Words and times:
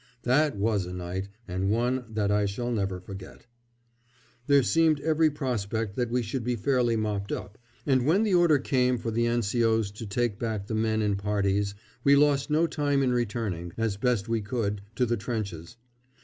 That 0.23 0.57
was 0.57 0.87
a 0.87 0.93
night, 0.93 1.29
and 1.47 1.69
one 1.69 2.05
that 2.09 2.31
I 2.31 2.47
shall 2.47 2.71
never 2.71 2.99
forget. 2.99 3.45
There 4.47 4.63
seemed 4.63 4.99
every 5.01 5.29
prospect 5.29 5.95
that 5.95 6.09
we 6.09 6.23
should 6.23 6.43
be 6.43 6.55
fairly 6.55 6.95
mopped 6.95 7.31
up, 7.31 7.59
and 7.85 8.03
when 8.07 8.23
the 8.23 8.33
order 8.33 8.57
came 8.57 8.97
for 8.97 9.11
the 9.11 9.27
N.C.O.'s 9.27 9.91
to 9.91 10.07
take 10.07 10.39
back 10.39 10.65
the 10.65 10.73
men 10.73 11.03
in 11.03 11.17
parties 11.17 11.75
we 12.03 12.15
lost 12.15 12.49
no 12.49 12.65
time 12.65 13.03
in 13.03 13.13
returning, 13.13 13.73
as 13.77 13.95
best 13.95 14.27
we 14.27 14.41
could, 14.41 14.81
to 14.95 15.05
the 15.05 15.17
trenches. 15.17 15.77